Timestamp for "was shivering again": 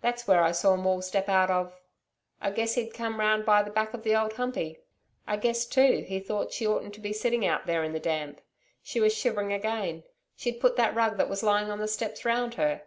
9.00-10.04